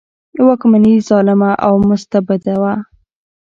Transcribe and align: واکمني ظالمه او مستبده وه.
واکمني 0.45 0.93
ظالمه 1.09 1.51
او 1.65 1.73
مستبده 1.89 2.53
وه. 2.61 2.73